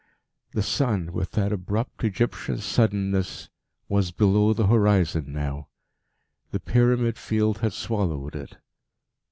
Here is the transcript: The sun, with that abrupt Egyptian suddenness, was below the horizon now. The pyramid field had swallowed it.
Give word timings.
The 0.53 0.63
sun, 0.63 1.13
with 1.13 1.33
that 1.33 1.53
abrupt 1.53 2.03
Egyptian 2.03 2.57
suddenness, 2.57 3.49
was 3.87 4.09
below 4.09 4.51
the 4.51 4.65
horizon 4.65 5.25
now. 5.31 5.67
The 6.49 6.59
pyramid 6.59 7.19
field 7.19 7.59
had 7.59 7.73
swallowed 7.73 8.35
it. 8.35 8.57